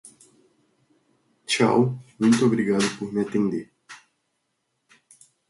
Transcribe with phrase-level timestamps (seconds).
[1.45, 3.69] Tchau, muito obrigado por me atender.